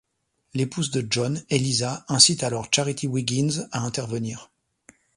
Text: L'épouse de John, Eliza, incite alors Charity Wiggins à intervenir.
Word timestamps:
L'épouse 0.55 0.89
de 0.89 1.05
John, 1.07 1.43
Eliza, 1.51 2.03
incite 2.07 2.41
alors 2.41 2.69
Charity 2.73 3.05
Wiggins 3.05 3.67
à 3.71 3.83
intervenir. 3.85 4.49